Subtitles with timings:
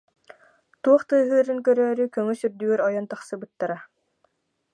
[0.81, 3.77] Туох тыаһыырын көрөөрү көҥүс үрдүгэр ойон тахсыбыттара